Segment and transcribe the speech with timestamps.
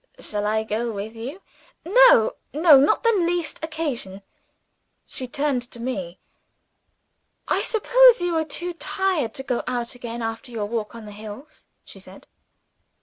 [0.19, 1.43] "Shall I go with you?"
[1.85, 2.79] "No, no.
[2.79, 4.23] Not the least occasion."
[5.05, 6.17] She turned to me.
[7.47, 11.11] "I suppose you are too tired to go out again, after your walk on the
[11.11, 12.25] hills?" she said.